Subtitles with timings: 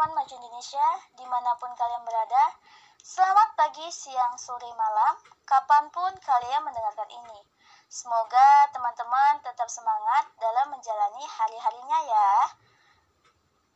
[0.00, 2.56] teman-teman Maju Indonesia di mana pun kalian berada.
[3.04, 7.44] Selamat pagi, siang, sore, malam, kapan pun kalian mendengarkan ini.
[7.84, 12.32] Semoga teman-teman tetap semangat dalam menjalani hari-harinya ya.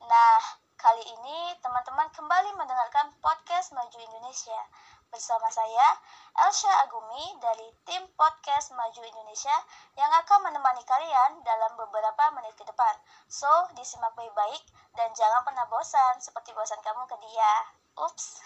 [0.08, 0.40] Nah,
[0.80, 4.64] kali ini teman-teman kembali mendengarkan podcast Maju Indonesia
[5.14, 5.94] bersama saya
[6.42, 9.54] Elsha Agumi dari tim podcast Maju Indonesia
[9.94, 12.98] yang akan menemani kalian dalam beberapa menit ke depan.
[13.30, 13.46] So,
[13.78, 14.58] disimak baik-baik
[14.98, 17.52] dan jangan pernah bosan seperti bosan kamu ke dia.
[17.94, 18.42] Ups.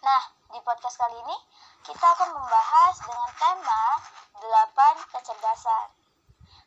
[0.00, 1.36] Nah, di podcast kali ini
[1.84, 3.84] kita akan membahas dengan tema
[4.40, 5.92] 8 kecerdasan.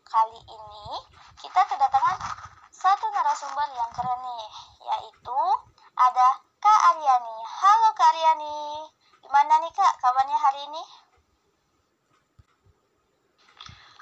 [0.05, 0.85] Kali ini
[1.41, 2.53] kita kedatangan
[2.85, 4.45] satu narasumber yang keren nih,
[4.85, 5.41] yaitu
[5.97, 7.37] ada Kak Aryani.
[7.41, 8.85] Halo Kak Aryani,
[9.25, 10.85] gimana nih Kak kabarnya hari ini?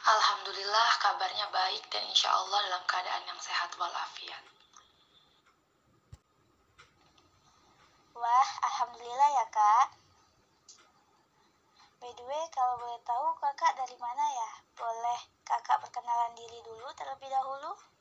[0.03, 4.43] Alhamdulillah kabarnya baik dan insya Allah dalam keadaan yang sehat walafiat.
[8.19, 9.95] Wah, Alhamdulillah ya Kak.
[12.03, 14.49] By the way, kalau boleh tahu kakak dari mana ya?
[14.75, 17.92] Boleh kakak perkenalan diri dulu terlebih dahulu?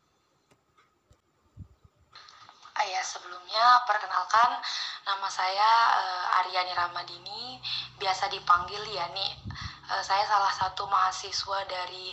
[2.82, 4.58] Ayah sebelumnya perkenalkan
[5.06, 7.62] nama saya uh, Aryani Ramadini,
[7.94, 9.38] biasa dipanggil Yani.
[9.86, 12.10] Uh, saya salah satu mahasiswa dari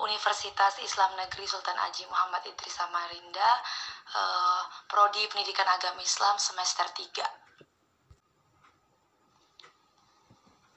[0.00, 3.60] Universitas Islam Negeri Sultan Haji Muhammad Idris Samarinda,
[4.16, 7.20] uh, prodi Pendidikan Agama Islam semester 3.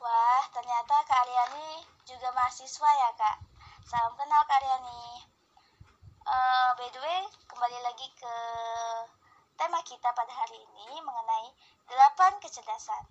[0.04, 3.38] Wah, ternyata Kak Aryani juga mahasiswa ya, Kak.
[3.88, 5.23] Salam kenal Kak Aryani.
[6.28, 8.36] Uh, by the way, kembali lagi ke
[9.60, 11.52] tema kita pada hari ini mengenai
[11.92, 13.04] delapan kecerdasan.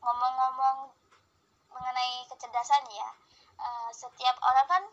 [0.00, 0.88] Ngomong-ngomong
[1.68, 3.08] mengenai kecerdasan ya,
[3.60, 4.84] uh, setiap orang kan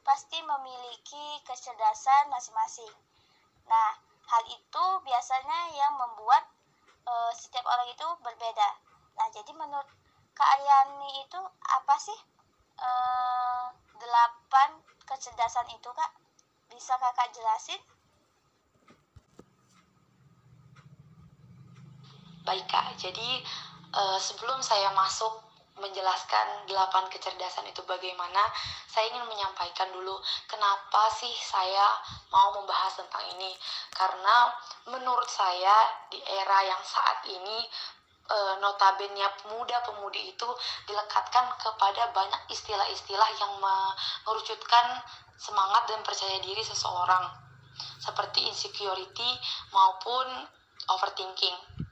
[0.00, 2.88] pasti memiliki kecerdasan masing-masing.
[3.68, 4.00] Nah,
[4.32, 6.48] hal itu biasanya yang membuat
[7.04, 8.70] uh, setiap orang itu berbeda.
[9.20, 9.86] Nah, jadi menurut
[10.32, 12.16] Kak Aryani itu apa sih
[12.80, 13.68] uh,
[14.00, 16.16] delapan kecerdasan itu, Kak?
[16.72, 17.99] Bisa kakak jelasin?
[22.50, 23.38] Baik kak, jadi
[23.94, 25.38] uh, sebelum saya masuk
[25.78, 28.42] menjelaskan delapan kecerdasan itu bagaimana,
[28.90, 30.18] saya ingin menyampaikan dulu
[30.50, 31.94] kenapa sih saya
[32.26, 33.54] mau membahas tentang ini.
[33.94, 34.50] Karena
[34.90, 37.70] menurut saya di era yang saat ini
[38.26, 40.48] e, notabene pemuda-pemudi itu
[40.90, 45.06] dilekatkan kepada banyak istilah-istilah yang mengerucutkan
[45.38, 47.30] semangat dan percaya diri seseorang
[48.02, 49.38] seperti insecurity
[49.70, 50.50] maupun
[50.92, 51.88] overthinking.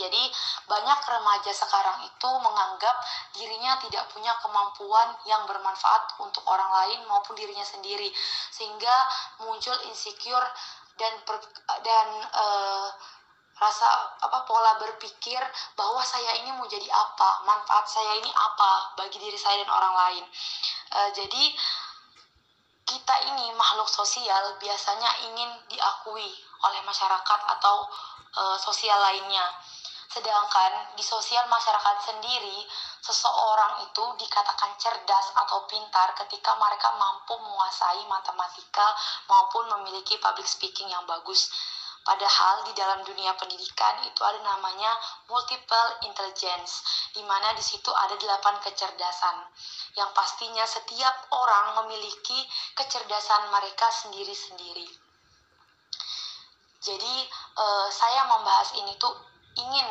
[0.00, 0.22] Jadi
[0.64, 2.96] banyak remaja sekarang itu menganggap
[3.36, 8.08] dirinya tidak punya kemampuan yang bermanfaat untuk orang lain maupun dirinya sendiri.
[8.48, 8.96] Sehingga
[9.44, 10.48] muncul insecure
[10.96, 11.36] dan per,
[11.84, 12.88] dan uh,
[13.60, 15.40] rasa apa pola berpikir
[15.76, 19.94] bahwa saya ini mau jadi apa manfaat saya ini apa bagi diri saya dan orang
[19.96, 20.24] lain.
[20.96, 21.44] Uh, jadi
[22.88, 26.26] kita ini makhluk sosial biasanya ingin diakui
[26.60, 27.86] oleh masyarakat atau
[28.34, 29.46] uh, sosial lainnya
[30.10, 32.66] Sedangkan di sosial masyarakat sendiri,
[32.98, 38.90] seseorang itu dikatakan cerdas atau pintar ketika mereka mampu menguasai matematika
[39.30, 41.46] maupun memiliki public speaking yang bagus.
[42.02, 44.98] Padahal di dalam dunia pendidikan itu ada namanya
[45.30, 46.82] multiple intelligence,
[47.14, 49.46] di mana di situ ada delapan kecerdasan.
[49.94, 54.90] Yang pastinya setiap orang memiliki kecerdasan mereka sendiri-sendiri.
[56.80, 57.14] Jadi
[57.60, 59.29] uh, saya membahas ini tuh
[59.60, 59.88] ingin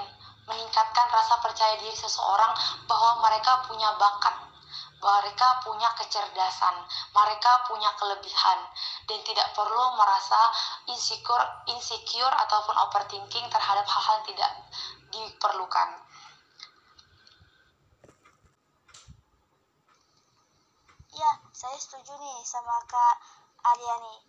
[0.49, 2.53] meningkatkan rasa percaya diri seseorang
[2.89, 4.33] bahwa mereka punya bakat,
[4.97, 6.75] mereka punya kecerdasan,
[7.13, 8.59] mereka punya kelebihan
[9.05, 10.41] dan tidak perlu merasa
[10.89, 14.51] insecure, insecure ataupun overthinking terhadap hal-hal tidak
[15.13, 15.89] diperlukan.
[21.13, 23.15] Ya, saya setuju nih sama Kak
[23.65, 24.23] Aryani.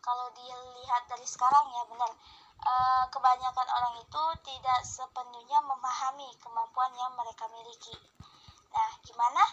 [0.00, 2.12] Kalau dilihat dari sekarang ya benar,
[2.64, 7.94] uh, kebanyakan orang itu tidak sepenuhnya memahami kemampuan yang mereka miliki.
[8.72, 9.44] Nah, gimana?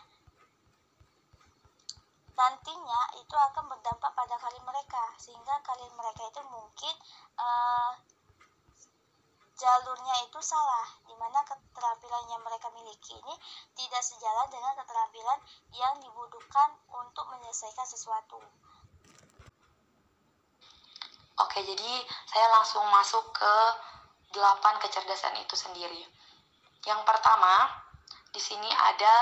[2.32, 6.96] Nantinya itu akan berdampak pada karir mereka, sehingga karir mereka itu mungkin
[7.38, 7.94] uh,
[9.62, 13.36] jalurnya itu salah, di mana keterampilan yang mereka miliki ini
[13.78, 15.40] tidak sejalan dengan keterampilan
[15.78, 18.42] yang dibutuhkan untuk menyelesaikan sesuatu.
[21.48, 21.94] Oke, jadi
[22.30, 23.56] saya langsung masuk ke
[24.32, 26.04] delapan kecerdasan itu sendiri.
[26.86, 27.70] Yang pertama,
[28.32, 29.16] di sini ada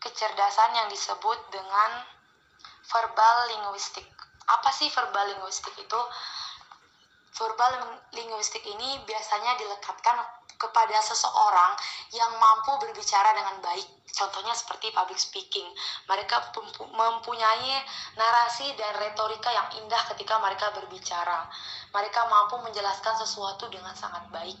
[0.00, 2.04] kecerdasan yang disebut dengan
[2.88, 4.06] verbal linguistik.
[4.48, 6.00] Apa sih verbal linguistik itu?
[7.30, 10.18] Verbal linguistik ini biasanya dilekatkan
[10.60, 11.72] kepada seseorang
[12.12, 13.88] yang mampu berbicara dengan baik.
[14.12, 15.64] Contohnya seperti public speaking.
[16.04, 16.52] Mereka
[16.92, 17.80] mempunyai
[18.18, 21.48] narasi dan retorika yang indah ketika mereka berbicara.
[21.94, 24.58] Mereka mampu menjelaskan sesuatu dengan sangat baik.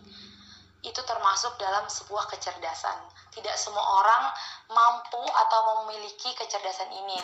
[0.80, 2.96] Itu termasuk dalam sebuah kecerdasan.
[3.36, 4.32] Tidak semua orang
[4.72, 7.20] mampu atau memiliki kecerdasan ini.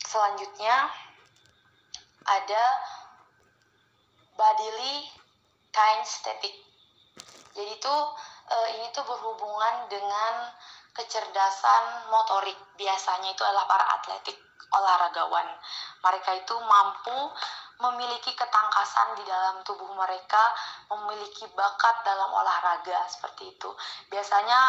[0.00, 0.88] Selanjutnya
[2.24, 2.64] ada
[4.38, 5.10] bodily
[5.74, 6.66] kinesthetic
[7.56, 7.96] jadi itu
[8.52, 10.52] uh, ini tuh berhubungan dengan
[10.92, 12.56] kecerdasan motorik.
[12.76, 14.36] Biasanya itu adalah para atletik
[14.76, 15.48] olahragawan.
[16.04, 17.16] Mereka itu mampu
[17.80, 20.52] memiliki ketangkasan di dalam tubuh mereka,
[20.92, 23.72] memiliki bakat dalam olahraga seperti itu.
[24.12, 24.60] Biasanya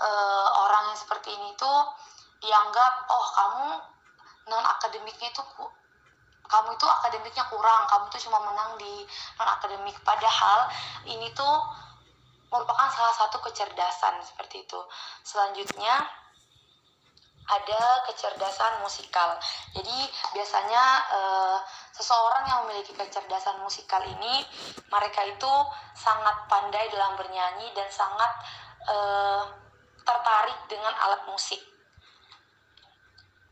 [0.00, 1.92] uh, orang yang seperti ini tuh
[2.44, 3.68] dianggap oh kamu
[4.52, 5.40] non akademiknya itu
[6.44, 9.04] kamu itu akademiknya kurang, kamu tuh cuma menang di
[9.40, 9.96] non akademik.
[10.04, 10.68] Padahal
[11.08, 11.56] ini tuh
[12.52, 14.80] merupakan salah satu kecerdasan seperti itu.
[15.26, 16.04] Selanjutnya
[17.44, 19.36] ada kecerdasan musikal.
[19.76, 19.98] Jadi
[20.32, 21.58] biasanya uh,
[21.92, 24.40] seseorang yang memiliki kecerdasan musikal ini
[24.88, 25.52] mereka itu
[25.92, 28.32] sangat pandai dalam bernyanyi dan sangat
[28.88, 29.44] uh,
[30.04, 31.60] tertarik dengan alat musik.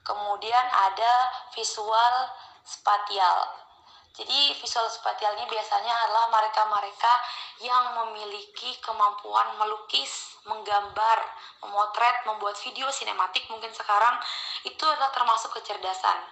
[0.03, 1.15] Kemudian ada
[1.55, 2.15] visual
[2.65, 3.39] spatial.
[4.13, 7.13] Jadi visual spatial ini biasanya adalah mereka-mereka
[7.65, 11.19] yang memiliki kemampuan melukis, menggambar,
[11.65, 14.21] memotret, membuat video sinematik mungkin sekarang
[14.69, 16.29] itu adalah termasuk kecerdasan.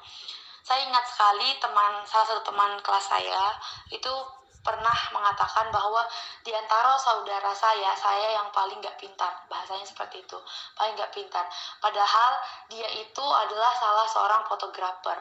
[0.61, 3.56] Saya ingat sekali teman salah satu teman kelas saya
[3.88, 4.12] itu
[4.61, 6.05] pernah mengatakan bahwa
[6.44, 9.33] di antara saudara saya, saya yang paling gak pintar.
[9.49, 10.37] Bahasanya seperti itu,
[10.76, 11.49] paling gak pintar.
[11.81, 12.33] Padahal
[12.69, 15.17] dia itu adalah salah seorang fotografer.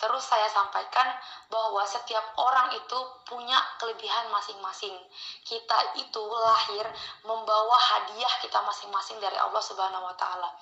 [0.00, 1.12] Terus saya sampaikan
[1.52, 2.98] bahwa setiap orang itu
[3.28, 4.96] punya kelebihan masing-masing.
[5.44, 6.88] Kita itu lahir
[7.28, 10.56] membawa hadiah kita masing-masing dari Allah Subhanahu wa taala.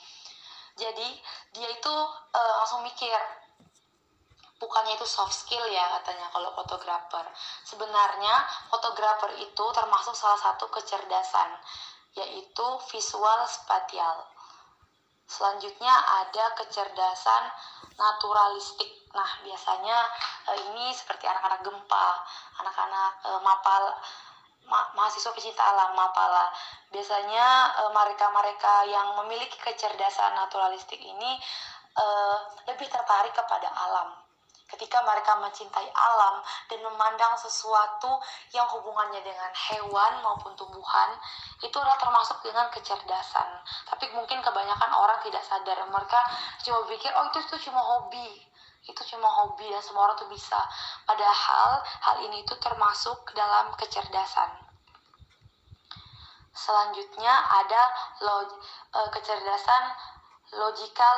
[0.75, 1.23] Jadi,
[1.55, 1.94] dia itu
[2.35, 3.19] uh, langsung mikir
[4.58, 7.23] bukannya itu soft skill ya katanya kalau fotografer.
[7.62, 11.55] Sebenarnya fotografer itu termasuk salah satu kecerdasan
[12.19, 14.26] yaitu visual spatial.
[15.28, 17.42] Selanjutnya ada kecerdasan
[18.00, 19.98] naturalistik Nah, biasanya
[20.52, 22.08] uh, ini seperti anak-anak gempa,
[22.60, 23.96] anak-anak uh, mapal
[24.69, 26.52] ma mahasiswa pecinta alam mapala.
[26.92, 31.40] Biasanya mereka-mereka uh, yang memiliki kecerdasan naturalistik ini
[32.70, 34.27] lebih tertarik kepada alam.
[34.69, 38.20] Ketika mereka mencintai alam dan memandang sesuatu
[38.53, 41.17] yang hubungannya dengan hewan maupun tumbuhan,
[41.65, 43.49] itu adalah termasuk dengan kecerdasan.
[43.88, 46.20] Tapi mungkin kebanyakan orang tidak sadar, mereka
[46.61, 48.44] cuma pikir, oh itu itu cuma hobi,
[48.85, 50.61] itu cuma hobi dan semua orang tuh bisa.
[51.09, 54.69] Padahal hal ini itu termasuk dalam kecerdasan.
[56.59, 57.82] Selanjutnya ada
[58.26, 58.59] log
[58.91, 59.82] uh, kecerdasan
[60.54, 61.16] logical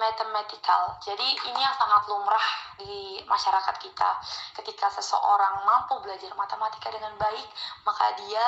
[0.00, 0.96] mathematical.
[1.02, 2.48] Jadi ini yang sangat lumrah
[2.78, 4.10] di masyarakat kita.
[4.56, 7.48] Ketika seseorang mampu belajar matematika dengan baik
[7.84, 8.46] maka dia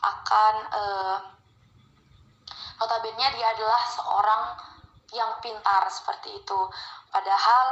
[0.00, 1.18] akan uh,
[2.80, 4.42] notabene dia adalah seorang
[5.12, 6.60] yang pintar seperti itu.
[7.10, 7.66] Padahal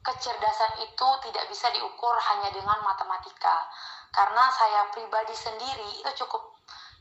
[0.00, 3.68] kecerdasan itu tidak bisa diukur hanya dengan matematika.
[4.10, 6.42] Karena saya pribadi sendiri itu cukup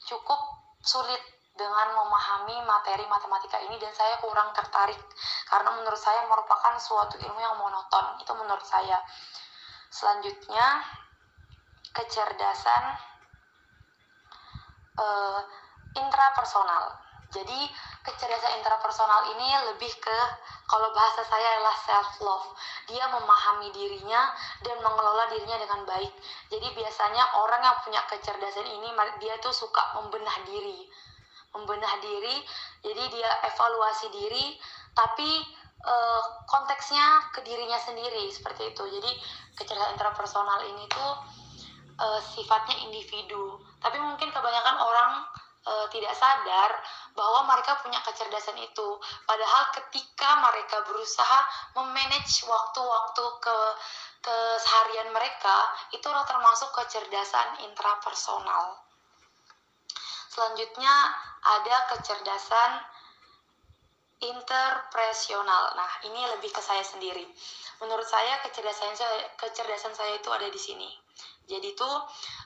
[0.05, 0.39] cukup
[0.83, 4.95] sulit dengan memahami materi matematika ini dan saya kurang tertarik
[5.51, 9.03] karena menurut saya merupakan suatu ilmu yang monoton itu menurut saya
[9.91, 10.87] selanjutnya
[11.91, 12.83] kecerdasan
[14.95, 15.41] uh,
[15.99, 17.59] intrapersonal jadi
[18.01, 20.19] kecerdasan intrapersonal ini lebih ke
[20.65, 22.47] kalau bahasa saya adalah self love.
[22.89, 24.33] Dia memahami dirinya
[24.65, 26.09] dan mengelola dirinya dengan baik.
[26.49, 28.89] Jadi biasanya orang yang punya kecerdasan ini
[29.21, 30.89] dia tuh suka membenah diri.
[31.49, 32.37] Membenah diri,
[32.85, 34.53] jadi dia evaluasi diri
[34.93, 35.29] tapi
[35.85, 38.83] uh, konteksnya ke dirinya sendiri seperti itu.
[38.85, 39.11] Jadi
[39.57, 41.11] kecerdasan intrapersonal ini tuh
[41.99, 43.57] uh, sifatnya individu.
[43.79, 45.23] Tapi mungkin kebanyakan orang
[45.69, 46.71] e, tidak sadar
[47.13, 48.87] bahwa mereka punya kecerdasan itu.
[49.23, 51.39] Padahal ketika mereka berusaha
[51.75, 53.57] memanage waktu-waktu ke
[54.19, 58.88] keseharian mereka, itu termasuk kecerdasan intrapersonal.
[60.39, 60.95] Selanjutnya
[61.43, 62.79] ada kecerdasan
[64.23, 65.75] interpresional.
[65.75, 67.27] Nah, ini lebih ke saya sendiri.
[67.83, 70.87] Menurut saya kecerdasan saya, kecerdasan saya itu ada di sini.
[71.49, 71.95] Jadi tuh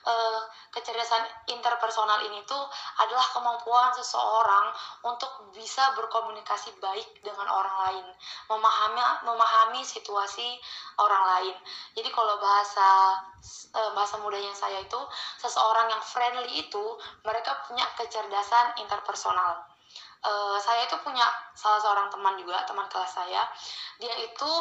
[0.08, 0.42] eh,
[0.72, 2.64] kecerdasan interpersonal ini tuh
[3.04, 4.72] adalah kemampuan seseorang
[5.04, 8.06] untuk bisa berkomunikasi baik dengan orang lain,
[8.48, 10.56] memahami memahami situasi
[11.04, 11.56] orang lain.
[12.00, 13.20] Jadi kalau bahasa
[13.76, 15.00] eh, bahasa mudanya saya itu
[15.44, 16.86] seseorang yang friendly itu
[17.28, 19.68] mereka punya kecerdasan interpersonal.
[20.24, 23.44] Uh, saya itu punya salah seorang teman juga teman kelas saya
[24.00, 24.52] dia itu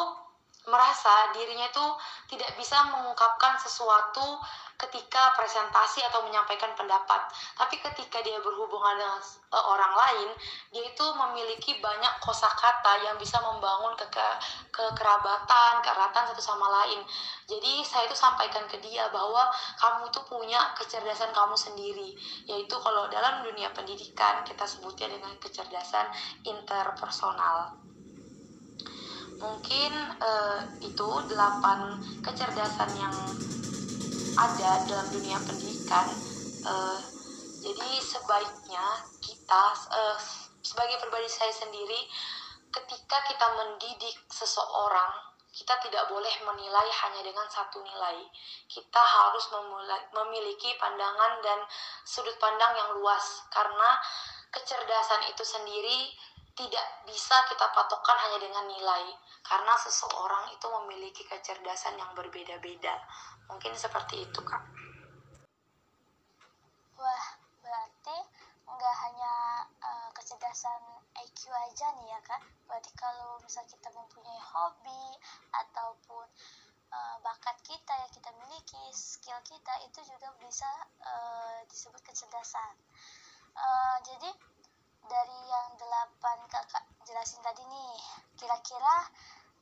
[0.63, 1.85] merasa dirinya itu
[2.31, 4.39] tidak bisa mengungkapkan sesuatu
[4.79, 7.29] ketika presentasi atau menyampaikan pendapat.
[7.55, 9.21] Tapi ketika dia berhubungan dengan
[9.53, 10.29] uh, orang lain,
[10.73, 14.27] dia itu memiliki banyak kosakata yang bisa membangun ke, ke
[14.73, 17.05] kekerabatan, keeratan satu sama lain.
[17.47, 22.15] Jadi saya itu sampaikan ke dia bahwa kamu tuh punya kecerdasan kamu sendiri,
[22.49, 26.09] yaitu kalau dalam dunia pendidikan kita sebutnya dengan kecerdasan
[26.43, 27.82] interpersonal
[29.39, 33.15] mungkin uh, itu delapan kecerdasan yang
[34.33, 36.09] ada dalam dunia pendidikan
[36.65, 36.99] uh,
[37.63, 38.85] jadi sebaiknya
[39.21, 39.63] kita
[39.93, 40.17] uh,
[40.63, 42.01] sebagai pribadi saya sendiri
[42.73, 48.25] ketika kita mendidik seseorang kita tidak boleh menilai hanya dengan satu nilai.
[48.65, 51.61] Kita harus memulai, memiliki pandangan dan
[52.01, 54.01] sudut pandang yang luas karena
[54.49, 56.09] kecerdasan itu sendiri
[56.53, 59.09] tidak bisa kita patokkan hanya dengan nilai
[59.41, 62.93] karena seseorang itu memiliki kecerdasan yang berbeda-beda.
[63.49, 64.61] Mungkin seperti itu kak.
[66.97, 67.25] Wah
[67.59, 68.17] berarti
[68.63, 69.33] nggak hanya
[69.81, 70.81] uh, kecerdasan
[71.25, 72.41] IQ aja nih ya kak?
[72.69, 75.17] Berarti kalau misal kita mempunyai hobi
[75.57, 76.25] ataupun
[76.93, 80.69] uh, bakat kita yang kita miliki skill kita itu juga bisa
[81.01, 82.77] uh, disebut kecerdasan.
[83.53, 84.29] Uh, jadi
[85.07, 87.95] dari yang delapan kakak jelasin tadi nih
[88.39, 88.97] kira-kira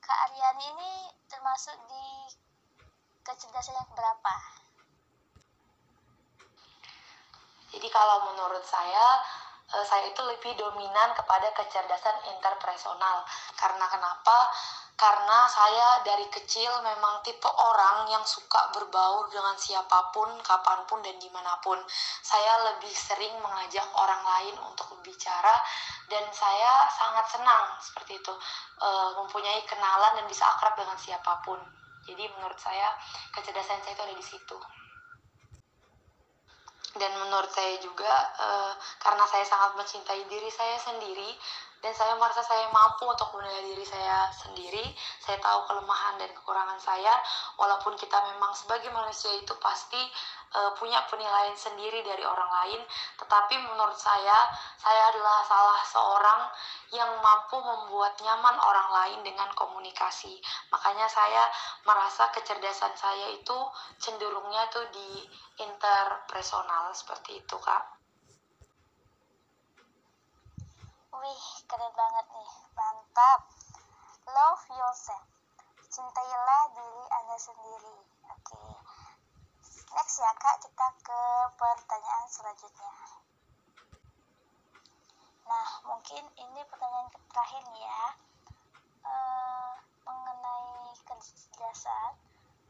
[0.01, 0.91] kak Aryani ini
[1.29, 2.05] termasuk di
[3.21, 4.36] kecerdasan yang berapa?
[7.71, 9.24] Jadi kalau menurut saya
[9.75, 13.23] eh, saya itu lebih dominan kepada kecerdasan interpersonal
[13.55, 14.37] karena kenapa
[15.01, 21.01] karena saya dari kecil memang tipe orang yang suka berbaur dengan siapa pun, kapan pun,
[21.01, 21.81] dan di mana pun.
[22.21, 25.57] Saya lebih sering mengajak orang lain untuk berbicara,
[26.05, 28.33] dan saya sangat senang seperti itu,
[28.77, 31.57] e, mempunyai kenalan dan bisa akrab dengan siapa pun.
[32.05, 32.93] Jadi menurut saya
[33.33, 34.57] kecerdasan saya itu ada di situ.
[36.98, 38.48] Dan menurut saya juga e,
[39.00, 41.31] karena saya sangat mencintai diri saya sendiri,
[41.81, 44.86] dan saya merasa saya mampu untuk menilai diri saya sendiri
[45.17, 47.17] saya tahu kelemahan dan kekurangan saya
[47.57, 49.98] walaupun kita memang sebagai manusia itu pasti
[50.55, 52.81] uh, punya penilaian sendiri dari orang lain
[53.20, 56.41] tetapi menurut saya saya adalah salah seorang
[56.91, 60.39] yang mampu membuat nyaman orang lain dengan komunikasi
[60.72, 61.48] makanya saya
[61.88, 63.58] merasa kecerdasan saya itu
[64.00, 65.24] cenderungnya tuh di
[65.60, 68.01] interpersonal seperti itu kak
[71.22, 72.51] Wih, keren banget nih.
[72.74, 73.46] Mantap.
[74.25, 75.22] Love yourself.
[75.86, 78.10] Cintailah diri Anda sendiri.
[79.91, 81.21] Next ya, Kak, kita ke
[81.60, 82.95] pertanyaan selanjutnya.
[85.43, 88.03] Nah, mungkin ini pertanyaan terakhir nih ya.
[89.03, 89.75] Uh,
[90.07, 92.15] mengenai kecerdasan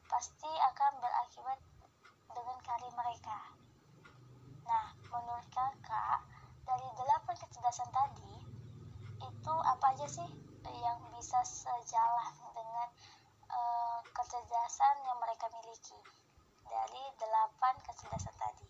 [0.10, 1.62] pasti akan berakibat
[2.34, 3.38] dengan karir mereka.
[4.66, 6.26] Nah, menurut kakak,
[6.66, 8.34] dari delapan kecerdasan tadi,
[9.22, 10.30] itu apa aja sih
[10.82, 12.90] yang bisa sejalan dengan
[13.46, 16.02] uh, kecerdasan yang mereka miliki
[16.66, 18.68] dari delapan kecerdasan tadi?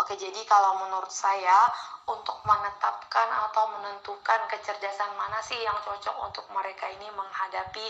[0.00, 1.68] Oke, jadi kalau menurut saya
[2.08, 7.86] untuk menetapkan atau menentukan kecerdasan mana sih yang cocok untuk mereka ini menghadapi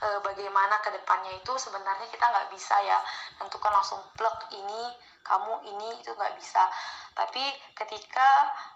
[0.00, 2.98] e, bagaimana ke depannya itu sebenarnya kita nggak bisa ya
[3.36, 6.66] tentukan langsung plug ini kamu ini itu nggak bisa
[7.12, 7.44] tapi
[7.76, 8.28] ketika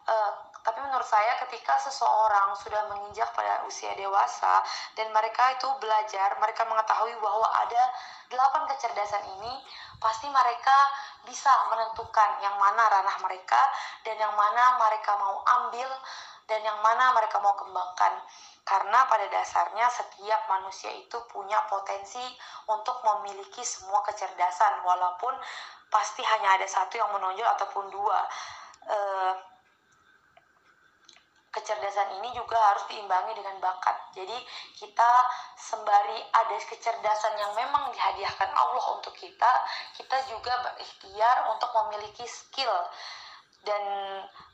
[0.06, 4.66] uh, tapi menurut saya ketika seseorang sudah menginjak pada usia dewasa
[4.98, 7.82] dan mereka itu belajar mereka mengetahui bahwa ada
[8.26, 9.62] delapan kecerdasan ini
[10.02, 10.74] pasti mereka
[11.22, 13.62] bisa menentukan yang mana ranah mereka
[14.02, 15.86] dan yang mana mereka mau ambil
[16.50, 18.22] dan yang mana mereka mau kembangkan.
[18.66, 22.22] Karena pada dasarnya setiap manusia itu punya potensi
[22.66, 25.34] untuk memiliki semua kecerdasan walaupun
[25.86, 28.26] pasti hanya ada satu yang menonjol ataupun dua.
[28.86, 29.34] Uh,
[31.56, 33.96] kecerdasan ini juga harus diimbangi dengan bakat.
[34.12, 34.36] Jadi
[34.76, 35.10] kita
[35.56, 39.52] sembari ada kecerdasan yang memang dihadiahkan Allah untuk kita,
[39.96, 42.72] kita juga berikhtiar untuk memiliki skill
[43.64, 43.82] dan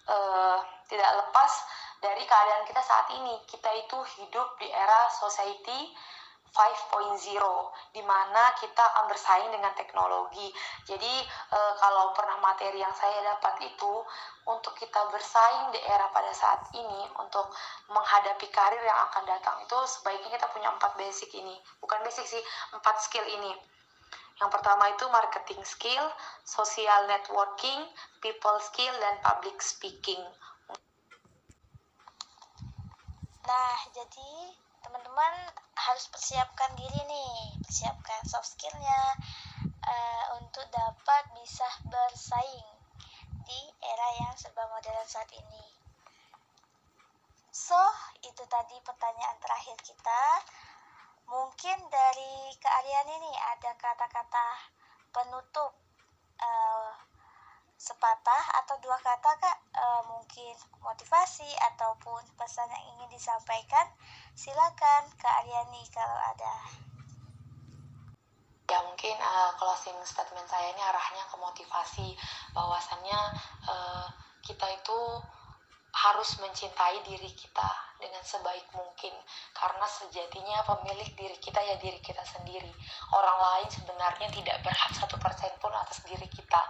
[0.06, 1.52] uh, tidak lepas
[1.98, 3.34] dari keadaan kita saat ini.
[3.50, 5.90] Kita itu hidup di era society
[6.52, 10.52] 5.0 di mana kita akan bersaing dengan teknologi.
[10.84, 13.92] Jadi e, kalau pernah materi yang saya dapat itu
[14.44, 17.48] untuk kita bersaing di era pada saat ini untuk
[17.88, 21.56] menghadapi karir yang akan datang itu sebaiknya kita punya empat basic ini.
[21.80, 22.42] Bukan basic sih,
[22.76, 23.56] empat skill ini.
[24.36, 26.04] Yang pertama itu marketing skill,
[26.44, 27.88] social networking,
[28.20, 30.20] people skill, dan public speaking.
[33.46, 34.32] Nah, jadi
[34.82, 35.34] teman-teman
[35.82, 39.02] harus persiapkan diri nih persiapkan soft skillnya
[39.82, 42.70] uh, untuk dapat bisa bersaing
[43.42, 45.66] di era yang serba modern saat ini.
[47.50, 47.78] So
[48.22, 50.22] itu tadi pertanyaan terakhir kita.
[51.26, 54.46] Mungkin dari kearian ini ada kata-kata
[55.10, 55.74] penutup
[56.38, 56.94] uh,
[57.82, 59.58] sepatah atau dua kata kak?
[59.74, 60.54] E, mungkin
[60.86, 63.90] motivasi ataupun pesan yang ingin disampaikan
[64.32, 66.54] silakan kak Aryani kalau ada.
[68.72, 72.16] Ya mungkin uh, closing statement saya ini arahnya ke motivasi.
[72.56, 73.20] Bahwasannya
[73.68, 74.06] uh,
[74.40, 74.98] kita itu
[75.92, 77.70] harus mencintai diri kita
[78.02, 79.14] dengan sebaik mungkin.
[79.54, 82.74] Karena sejatinya pemilik diri kita ya diri kita sendiri.
[83.14, 86.62] Orang lain sebenarnya tidak berhak satu persen pun atas diri kita.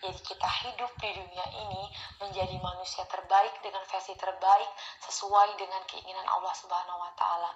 [0.00, 1.84] Jadi kita hidup di dunia ini
[2.24, 4.70] menjadi manusia terbaik dengan versi terbaik
[5.04, 7.52] sesuai dengan keinginan Allah Subhanahu wa taala.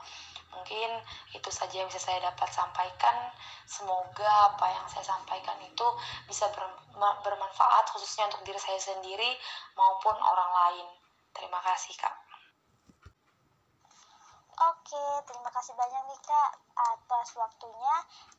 [0.53, 1.01] Mungkin
[1.33, 3.33] itu saja yang bisa saya dapat sampaikan.
[3.65, 5.87] Semoga apa yang saya sampaikan itu
[6.29, 6.45] bisa
[7.25, 9.33] bermanfaat khususnya untuk diri saya sendiri
[9.73, 10.87] maupun orang lain.
[11.33, 12.22] Terima kasih, Kak.
[14.63, 17.97] Oke, terima kasih banyak nih Kak atas waktunya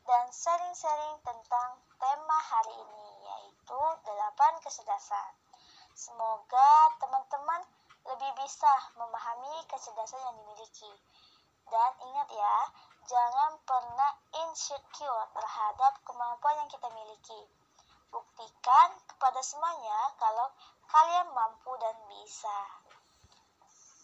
[0.08, 5.36] dan sharing-sharing tentang tema hari ini yaitu delapan kecerdasan.
[5.92, 7.60] Semoga teman-teman
[8.08, 10.92] lebih bisa memahami kecerdasan yang dimiliki.
[11.68, 12.56] Dan ingat ya,
[13.04, 14.16] jangan pernah
[14.48, 17.40] insecure terhadap kemampuan yang kita miliki.
[18.08, 20.48] Buktikan kepada semuanya kalau
[20.88, 22.58] kalian mampu dan bisa.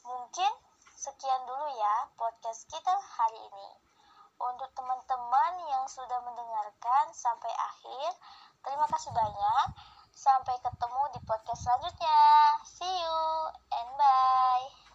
[0.04, 0.68] Mungkin
[1.00, 3.68] Sekian dulu ya podcast kita hari ini.
[4.36, 8.20] Untuk teman-teman yang sudah mendengarkan sampai akhir,
[8.60, 9.66] terima kasih banyak.
[10.12, 12.20] Sampai ketemu di podcast selanjutnya.
[12.68, 13.20] See you
[13.80, 14.89] and bye.